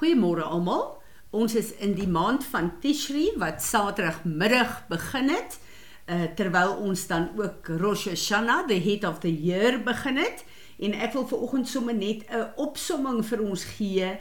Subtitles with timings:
[0.00, 0.94] Goeiemôre almal.
[1.30, 5.58] Ons is in die maand van Tishri wat Saterdagmiddag begin het,
[6.08, 10.46] uh, terwyl ons dan ook Rosh Hashanah, the head of the year begin het
[10.80, 14.16] en ek wil vanoggend sommer net 'n opsomming vir ons gee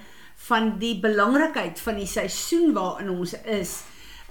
[0.52, 3.84] van die belangrikheid van die seisoen waarin ons is.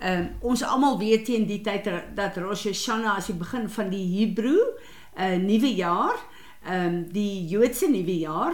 [0.04, 4.04] Um, ons almal weet teen die tyd dat Rosh Hashanah as die begin van die
[4.04, 4.68] Hebreë
[5.16, 6.20] uh, nuwe jaar,
[6.68, 8.52] um, die Joodse nuwe jaar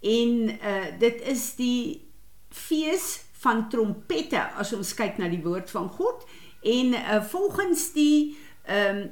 [0.00, 2.10] en uh, dit is die
[2.52, 6.24] fees van trompette as ons kyk na die woord van God
[6.62, 8.36] en uh, volgens die
[8.68, 9.10] ehm um,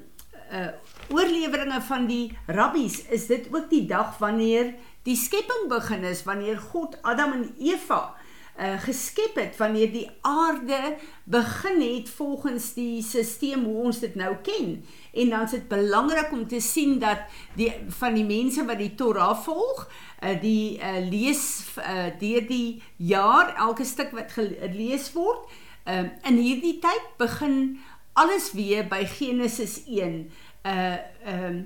[0.51, 0.71] uh,
[1.11, 4.75] oorleweringe van die rabbies is dit ook die dag wanneer
[5.07, 8.15] die skepping begin is wanneer God Adam en Eva
[8.61, 14.35] uh, geskep het wanneer die aarde begin het volgens die stelsel hoe ons dit nou
[14.43, 17.25] ken en dan is dit belangrik om te sien dat
[17.57, 19.87] die van die mense wat die Torah volg
[20.23, 21.45] uh, die uh, lees
[21.79, 25.49] uh, deur die jaar elke stuk wat gelees word.
[25.89, 27.81] Uh, in hierdie tyd begin
[28.21, 30.25] alles weer by Genesis 1
[30.69, 31.61] uh ehm uh,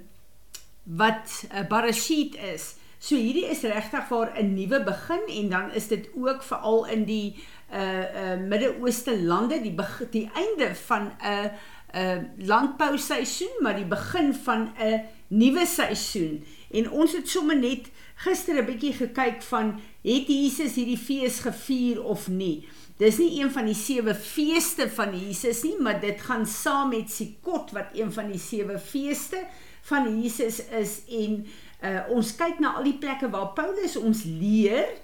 [0.84, 2.74] wat uh, Barashit is.
[3.04, 7.04] So hierdie is regtig vir 'n nuwe begin en dan is dit ook veral in
[7.04, 7.36] die
[7.68, 9.74] uh uh Midde-Ooste lande die
[10.10, 11.50] die einde van 'n uh,
[11.94, 16.44] uh, landbou seisoen, maar die begin van 'n nuwe seisoen.
[16.70, 17.90] En ons het sommer net
[18.24, 22.64] gister 'n bietjie gekyk van het Jesus hierdie fees gevier of nie.
[22.96, 27.10] Dis nie een van die sewe feeste van Jesus nie, maar dit gaan saam met
[27.10, 29.44] Sukkot wat een van die sewe feeste
[29.82, 31.46] van Jesus is en
[31.84, 34.96] uh, ons kyk na al die plekke waar Paulus ons leer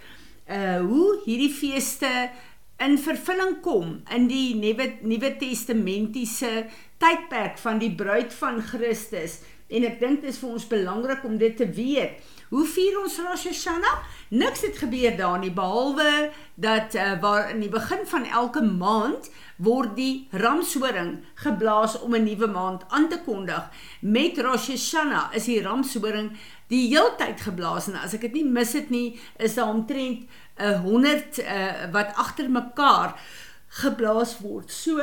[0.51, 2.09] uh hoe hierdie feeste
[2.83, 6.65] in vervulling kom in die Nuwe Nuwe Testamentiese
[6.99, 11.37] tydperk van die bruid van Christus en ek dink dit is vir ons belangrik om
[11.39, 12.19] dit te weet.
[12.51, 14.01] Hoe vier ons Rosh Hashanah?
[14.35, 19.29] Niks het gebeur daar nie behalwe dat uh, waar in die begin van elke maand
[19.63, 23.71] word die ramshoring geblaas om 'n nuwe maand aan te kondig.
[24.01, 26.33] Met Rosh Hashanah is die ramshoring
[26.67, 30.27] die heeltyd geblaas en as ek dit nie mis het nie, is daar omtrent
[30.59, 33.15] 'n uh, 100 uh, wat agter mekaar
[33.69, 34.71] geblaas word.
[34.71, 34.99] So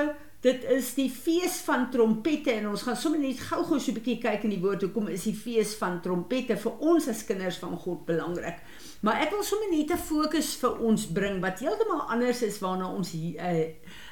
[0.46, 4.20] Dit is die fees van trompette en ons gaan sommer net gou-gou so 'n bietjie
[4.22, 7.74] kyk in die woord hoekom is die fees van trompette vir ons as kinders van
[7.78, 8.62] God belangrik.
[9.02, 12.86] Maar ek wil sommer net 'n fokus vir ons bring wat heeltemal anders is waarna
[12.94, 13.66] ons hier uh,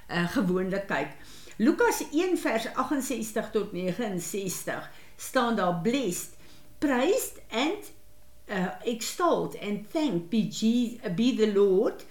[0.09, 1.13] uh, gewoonlik kyk.
[1.57, 6.33] Lukas 1 vers 68 tot 69 staan daar blessed,
[6.79, 7.91] praised and
[8.49, 10.49] uh, extolled and thanked be,
[11.15, 12.03] be the Lord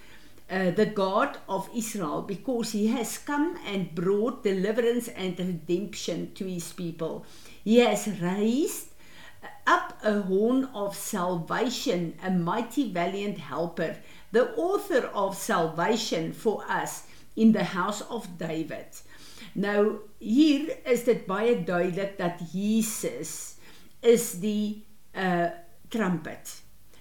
[0.51, 6.45] uh, the God of Israel because he has come and brought deliverance and redemption to
[6.45, 7.25] his people.
[7.65, 8.89] He has raised
[9.67, 13.97] up a horn of salvation, a mighty valiant helper,
[14.33, 17.07] the author of salvation for us
[17.37, 18.87] in the house of David.
[19.55, 23.61] Nou hier is dit baie duidelik dat Jesus
[24.03, 24.83] is die
[25.15, 25.53] uh
[25.93, 26.51] trumpet,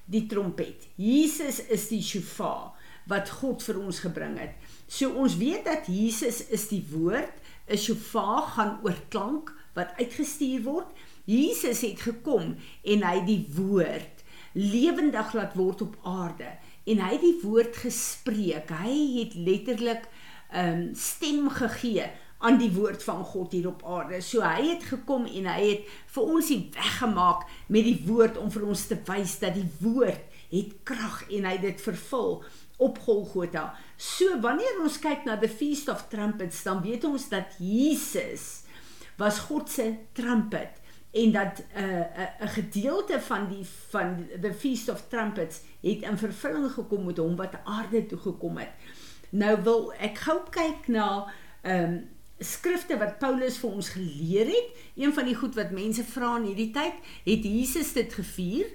[0.06, 0.86] die trompet.
[1.02, 2.73] Jesus is die shofar
[3.10, 4.56] wat God vir ons gebring het.
[4.88, 7.34] So ons weet dat Jesus is die woord,
[7.68, 10.90] 'n shofar gaan oor klank wat uitgestuur word.
[11.26, 16.50] Jesus het gekom en hy die woord lewendig laat word op aarde
[16.86, 18.70] en hy die woord gespreek.
[18.70, 22.12] Hy het letterlik 'n um, ehm, stem gegee
[22.44, 24.22] aan die woord van God hier op aarde.
[24.22, 28.38] So hy het gekom en hy het vir ons die weg gemaak met die woord
[28.38, 30.20] om vir ons te wys dat die woord
[30.52, 32.44] het krag en hy dit vervul
[32.84, 33.72] op Golgotha.
[33.96, 38.64] So wanneer ons kyk na the feast of trumpets, dan weet ons dat Jesus
[39.20, 40.82] was God se trumpet
[41.14, 45.62] en dat 'n uh, 'n uh, 'n gedeelte van die van the feast of trumpets
[45.82, 48.74] het in vervulling gekom met hom wat aarde toe gekom het.
[49.30, 52.12] Nou wil ek gou kyk na ehm um,
[52.44, 54.70] skrifte wat Paulus vir ons geleer het.
[54.96, 58.68] Een van die goed wat mense vra in hierdie tyd, het Jesus dit gevier?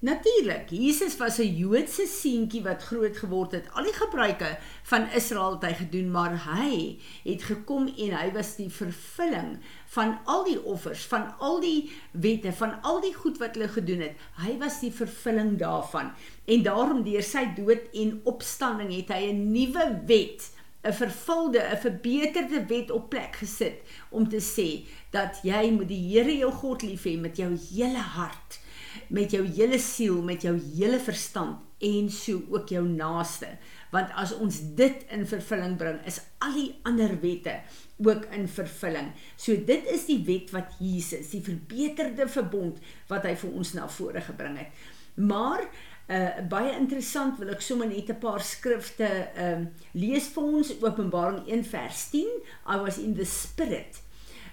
[0.00, 3.66] Natuurlik, Jesus was 'n Joodse seentjie wat groot geword het.
[3.72, 8.56] Al die gebruike van Israel het hy gedoen, maar hy het gekom en hy was
[8.56, 13.54] die vervulling van al die offers, van al die wette, van al die goed wat
[13.54, 14.16] hulle gedoen het.
[14.40, 16.12] Hy was die vervulling daarvan.
[16.44, 20.50] En daarom deur sy dood en opstanding het hy 'n nuwe wet
[20.82, 26.08] 'n vervulde, 'n verbeterde wet op plek gesit om te sê dat jy moet die
[26.08, 28.59] Here jou God lief hê met jou hele hart,
[29.08, 33.48] met jou hele siel, met jou hele verstand en so ook jou naaste.
[33.90, 37.60] Want as ons dit in vervulling bring, is al die ander wette
[38.04, 39.12] ook in vervulling.
[39.36, 42.78] So dit is die wet wat Jesus, die verbeterde verbond
[43.08, 44.84] wat hy vir ons na vore gebring het.
[45.20, 45.66] Maar
[46.10, 50.72] Uh baie interessant wil ek sommer net 'n paar skrifte ehm uh, lees vir ons
[50.82, 52.26] Openbaring 1 vers 10
[52.66, 54.00] I was in the spirit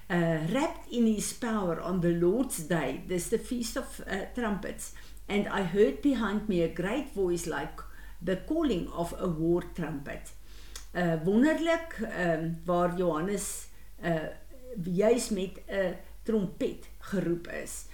[0.10, 3.02] uh wrapped in his power on the Lord's day.
[3.08, 4.94] This the feast of uh, trumpets.
[5.28, 7.82] And I heard behind me a great voice like
[8.22, 10.32] the calling of a war trumpet.
[10.94, 13.68] Uh wonderlik um, waar Johannes
[14.04, 14.30] uh
[14.84, 17.86] juis met 'n trompet geroep is.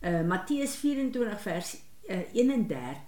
[0.00, 1.76] Uh Matteus 24 vers
[2.08, 3.04] uh, 31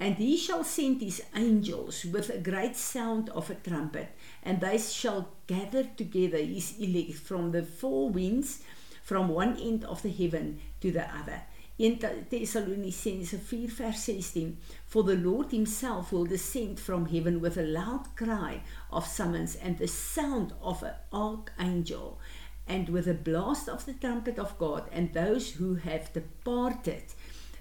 [0.00, 4.08] and he shall send his angels with a great sound of a trumpet
[4.42, 8.62] and they shall gather together his elect from the four winds
[9.02, 11.42] from one end of the heaven to the other.
[11.76, 11.98] 1
[12.30, 14.56] Thessalonicense 4 vers 16
[14.86, 19.78] For the Lord himself will descend from heaven with a loud cry of summons and
[19.78, 22.18] the sound of an archangel
[22.66, 27.02] and with a blast of the trumpet of God and those who have departed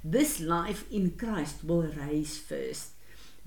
[0.04, 2.96] this life in Christ will rise first.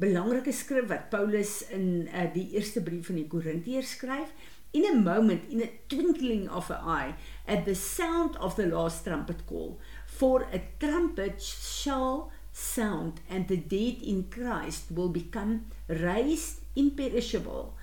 [0.00, 4.32] Belangrike skrif wat Paulus in uh, die eerste brief van die Korintiërs skryf,
[4.72, 7.14] in a moment in a twinkling of an eye
[7.46, 13.56] at the sound of the last trumpet call for a trumpet shall sound and the
[13.56, 17.74] dead in Christ will become raised imperishable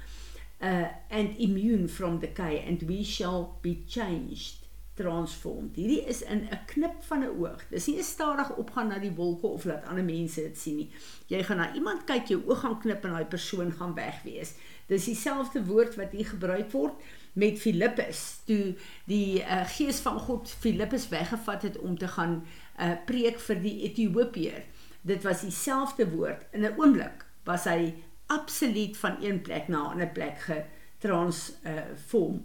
[0.61, 4.58] uh, and immune from decay and we shall be changed
[4.99, 5.75] transformed.
[5.79, 7.61] Hierdie is in 'n knip van 'n oog.
[7.69, 10.91] Dis nie 'n stadig opgaan na die wolke of laat ander mense dit sien nie.
[11.27, 14.53] Jy gaan na iemand kyk, jou oog gaan knip en daai persoon gaan wegwees.
[14.87, 16.93] Dis dieselfde woord wat hier gebruik word
[17.33, 18.75] met Filippus toe
[19.05, 22.45] die uh, gees van God Filippus weggevat het om te gaan
[22.79, 24.63] uh, preek vir die Ethiopiër.
[25.01, 26.45] Dit was dieselfde woord.
[26.51, 27.93] In 'n oomblik was hy
[28.27, 32.35] absoluut van een plek na 'n ander plek getransform.
[32.35, 32.41] Uh,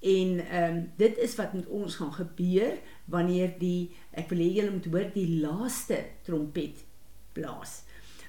[0.00, 4.50] En ehm um, dit is wat met ons gaan gebeur wanneer die ek wil hê
[4.58, 6.84] julle moet hoor die laaste trompet
[7.32, 7.82] blaas.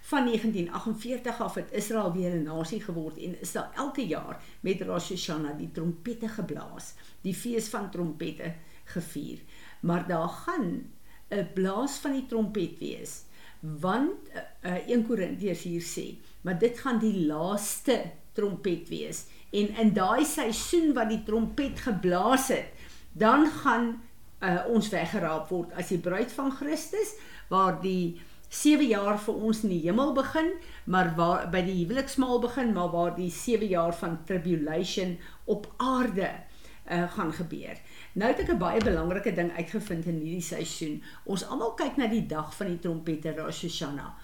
[0.07, 4.81] Van 1948 af het Israel weer 'n nasie geword en is daar elke jaar met
[4.81, 8.53] Rosh Hashanah die trompette geblaas, die fees van trompette
[8.83, 9.39] gevier.
[9.79, 10.93] Maar daar gaan
[11.29, 13.25] 'n blaas van die trompet wees
[13.59, 16.05] want uh, uh, 1 Korintiërs hier sê,
[16.41, 18.01] maar dit gaan die laaste
[18.37, 22.73] trompet wees en in daai seisoen wat die trompet geblaas het,
[23.13, 24.01] dan gaan
[24.43, 27.15] uh, ons weggeraap word as die bruid van Christus
[27.49, 30.53] waar die 7 jaar vir ons in die hemel begin,
[30.85, 36.29] maar waar by die huweliksmaal begin, maar waar die 7 jaar van tribulation op aarde
[36.31, 37.75] uh, gaan gebeur.
[38.13, 41.03] Nou het ek 'n baie belangrike ding uitgevind in hierdie seisoen.
[41.25, 44.15] Ons almal kyk na die dag van die trompette Rosh Hashanah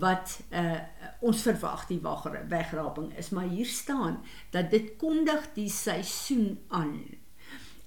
[0.00, 0.78] wat uh,
[1.20, 2.00] ons verwag die
[2.48, 7.00] wegraping is maar hier staan dat dit kondig die seisoen aan.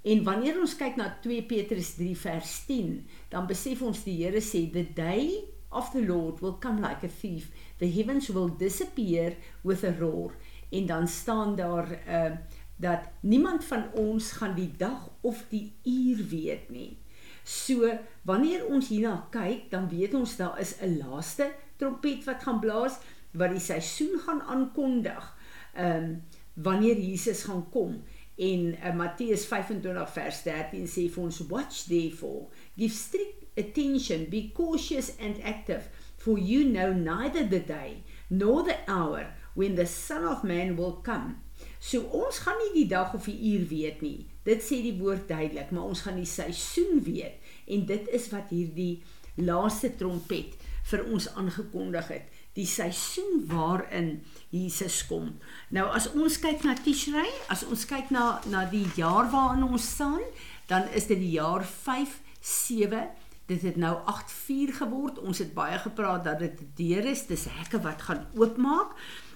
[0.06, 2.92] En wanneer ons kyk na 2 Petrus 3 vers 10,
[3.34, 5.42] dan besef ons die Here sê the day
[5.74, 7.50] of the Lord will come like a thief.
[7.80, 10.38] The heavens will disappear with a roar.
[10.70, 12.38] En dan staan daar uh
[12.76, 16.98] dat niemand van ons gaan die dag of die uur weet nie.
[17.46, 17.92] So
[18.26, 22.98] wanneer ons hierna kyk, dan weet ons daar is 'n laaste trompet wat gaan blaas
[23.32, 25.38] wat die seisoen gaan aankondig.
[25.76, 26.24] Ehm um,
[26.56, 28.04] wanneer Jesus gaan kom
[28.36, 34.52] en uh, Matteus 25 vers 13 sê vir ons watch therefore give strict attention be
[34.56, 40.26] cautious and active for you know neither the day nor the hour when the son
[40.26, 41.45] of man will come.
[41.80, 44.26] So ons gaan nie die dag of die uur weet nie.
[44.46, 48.52] Dit sê die woord duidelik, maar ons gaan die seisoen weet en dit is wat
[48.54, 49.04] hierdie
[49.36, 55.34] laaste trompet vir ons aangekondig het die seisoen waarin Jesus kom.
[55.76, 59.90] Nou as ons kyk na Tishrei, as ons kyk na na die jaar waarin ons
[59.96, 60.24] staan,
[60.72, 63.12] dan is dit die jaar 57.
[63.46, 65.20] Dit het nou 84 geword.
[65.22, 68.96] Ons het baie gepraat dat dit deur is, dis hekke wat gaan oopmaak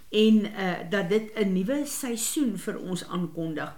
[0.09, 3.75] en uh dat dit 'n nuwe seisoen vir ons aankondig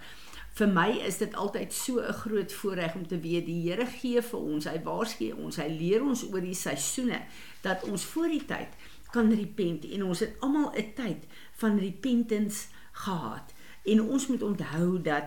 [0.52, 4.22] vir my is dit altyd so 'n groot voorreg om te weet die Here gee
[4.22, 7.22] vir ons, hy waarsku ons, hy leer ons oor die seisoene
[7.62, 8.68] dat ons voor die tyd
[9.12, 13.54] kan repent en ons het almal 'n tyd van repentance gehad.
[13.84, 15.24] En ons moet onthou dat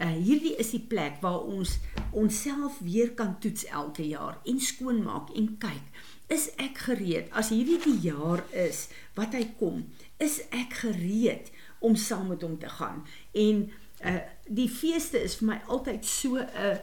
[0.00, 1.78] uh, hierdie is die plek waar ons
[2.16, 7.78] onsself weer kan toets elke jaar en skoonmaak en kyk, is ek gereed as hierdie
[7.84, 8.86] die jaar is
[9.18, 9.84] wat hy kom,
[10.18, 11.52] is ek gereed
[11.84, 13.66] om saam met hom te gaan en
[14.04, 16.76] uh die feeste is vir my altyd so 'n uh,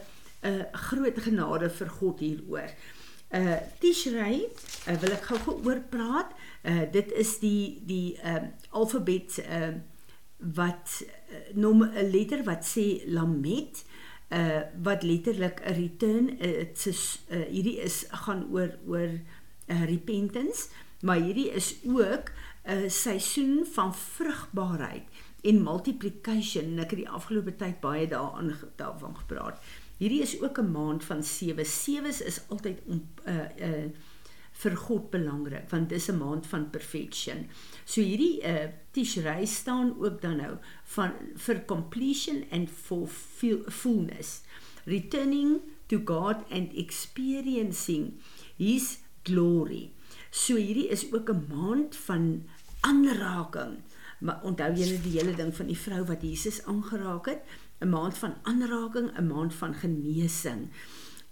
[0.44, 2.70] 'n uh, groot genade vir God hieroor.
[3.32, 4.44] Uh Tishrei,
[4.88, 6.34] uh, wil ek gou oor praat.
[6.62, 9.72] Uh dit is die die uh alfabet uh
[10.54, 13.84] wat uh, noem 'n letter wat sê Lamet
[14.28, 19.10] uh wat letterlik 'n return uh, is uh, hierdie is gaan oor oor
[19.66, 20.68] uh, repentance,
[21.00, 22.32] maar hierdie is ook
[22.64, 25.04] 'n seisoen van vrugbaarheid
[25.42, 26.78] en multiplication.
[26.78, 29.60] Ek het die afgelope tyd baie daaraan daarvan gepraat.
[29.98, 31.64] Hierdie is ook 'n maand van sewe.
[31.64, 33.84] Sewes is altyd om uh uh
[34.64, 37.46] vir God belangrik want dis 'n maand van perfection.
[37.84, 40.56] So hierdie uh Tishrei staan ook dan nou
[40.96, 43.08] van vir completion and for
[43.68, 44.42] fullness.
[44.84, 48.20] Returning to God and experiencing
[48.56, 49.90] his glory.
[50.30, 52.44] So hierdie is ook 'n maand van
[52.80, 53.82] aanraking.
[54.18, 57.42] Maar onthou julle die hele ding van die vrou wat Jesus aangeraak het,
[57.80, 60.70] 'n maand van aanraking, 'n maand van genesing.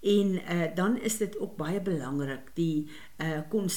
[0.03, 2.89] En uh, dan is dit ook baie belangrik die
[3.23, 3.77] uh kons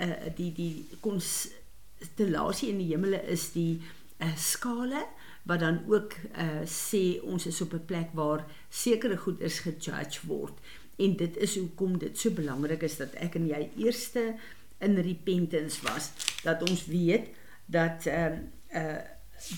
[0.00, 3.80] uh, die die konstellasie in die hemele is die
[4.20, 5.06] uh skale
[5.48, 10.52] wat dan ook uh sê ons is op 'n plek waar sekere goeders gejudge word.
[10.96, 14.34] En dit is hoekom dit so belangrik is dat ek en jy eerste
[14.78, 16.10] in repentance was
[16.42, 17.32] dat ons weet
[17.66, 19.00] dat ehm uh, uh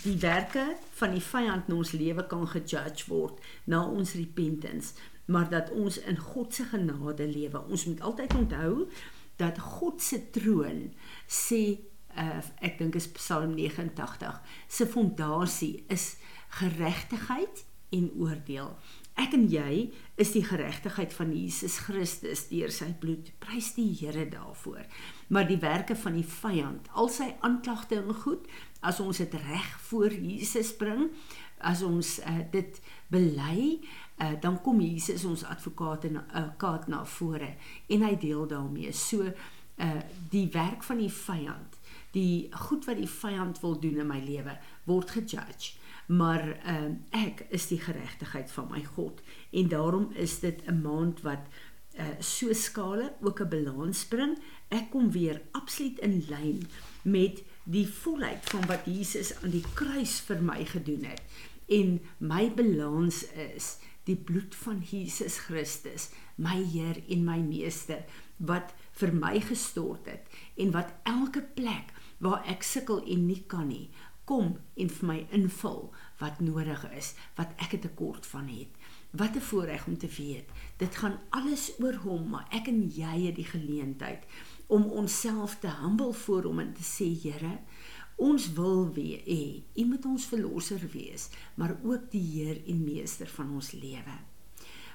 [0.02, 4.94] die werke van die vyand in ons lewe kan gejudge word na ons repentance
[5.26, 8.88] maar dat ons in God se genade lewe ons moet altyd onthou
[9.40, 10.90] dat God se troon
[11.26, 11.62] sê
[12.18, 16.14] uh, ek dink is Psalm 89 se fondasie is
[16.60, 17.64] geregtigheid
[17.94, 18.74] en oordeel
[19.14, 23.30] Ek en jy is die geregtigheid van Jesus Christus deur sy bloed.
[23.42, 24.82] Prys die Here daarvoor.
[25.30, 28.48] Maar die werke van die vyand, al sy aanklagte en goed,
[28.82, 31.12] as ons dit reg voor Jesus bring,
[31.64, 32.80] as ons uh, dit
[33.12, 33.80] bely,
[34.20, 37.54] uh, dan kom Jesus ons advokaat en uh, kaart na vore
[37.88, 38.92] en hy deel daarmee.
[38.92, 39.32] So
[39.74, 41.80] uh die werk van die vyand,
[42.14, 44.54] die goed wat die vyand wil doen in my lewe,
[44.86, 45.74] word gejudge
[46.06, 51.20] maar uh, ek is die geregtigheid van my God en daarom is dit 'n maand
[51.20, 51.48] wat
[51.98, 56.68] uh, so skale ook 'n balans bring ek kom weer absoluut in lyn
[57.02, 61.22] met die volheid van wat Jesus aan die kruis vir my gedoen het
[61.66, 68.04] en my balans is die bloed van Jesus Christus my Heer en my meester
[68.36, 70.28] wat vir my gestort het
[70.60, 73.88] en wat elke plek waar ek sukkel en nie kan nie
[74.24, 75.90] kom en vir my invul
[76.20, 78.72] wat nodig is, wat ek 'n tekort van het.
[79.12, 80.48] Wat 'n voorreg om te weet.
[80.76, 84.24] Dit gaan alles oor hom, maar ek en jy het die geleentheid
[84.66, 87.58] om onsself te humble voor hom en te sê, Here,
[88.16, 93.26] ons wil weer hê, U moet ons verlosser wees, maar ook die Heer en meester
[93.26, 94.16] van ons lewe.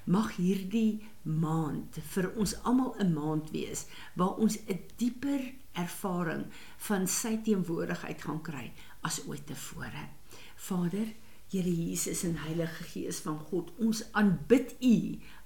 [0.10, 3.86] Mag hierdie maand vir ons almal 'n maand wees
[4.16, 6.46] waar ons 'n dieper ervaring
[6.78, 8.72] van sy teenwoordigheid gaan kry
[9.02, 10.10] as ooit tevore.
[10.56, 11.08] Vader,
[11.50, 14.98] Here Jesus en Heilige Gees van God, ons aanbid U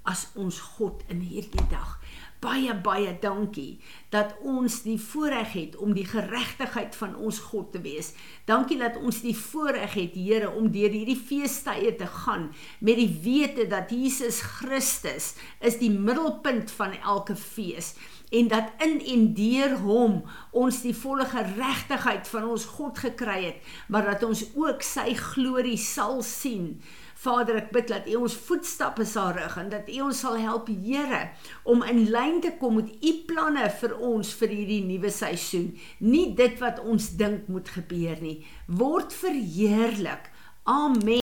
[0.03, 1.97] as ons God in hierdie dag.
[2.43, 3.79] Baie baie dankie
[4.11, 8.11] dat ons die voorreg het om die geregtigheid van ons God te wees.
[8.49, 12.49] Dankie dat ons die voorreg het, Here, om deur hierdie feestydde te gaan
[12.83, 15.33] met die wete dat Jesus Christus
[15.63, 17.93] is die middelpunt van elke fees
[18.33, 20.19] en dat in en deur hom
[20.51, 25.77] ons die volle geregtigheid van ons God gekry het, maar dat ons ook sy glorie
[25.77, 26.81] sal sien.
[27.23, 30.67] Vader, ek bid dat U ons voetstappe sal rig en dat U ons sal help,
[30.83, 31.29] Here,
[31.63, 35.73] om in lyn te kom met U planne vir ons vir hierdie nuwe seisoen.
[36.03, 38.39] Nie dit wat ons dink moet gebeur nie.
[38.67, 40.31] Word verheerlik.
[40.63, 41.22] Amen.